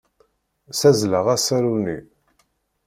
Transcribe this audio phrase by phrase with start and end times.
[0.71, 1.97] Ssazzleɣ asaru-nni.